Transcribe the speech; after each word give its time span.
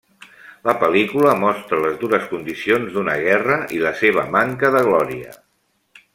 La 0.69 0.73
pel·lícula 0.83 1.35
mostra 1.41 1.81
les 1.83 1.99
dures 2.05 2.25
condicions 2.31 2.95
d'una 2.97 3.19
guerra 3.27 3.59
i 3.79 3.83
la 3.85 3.93
seva 4.01 4.25
manca 4.39 4.73
de 4.79 4.83
glòria. 4.89 5.39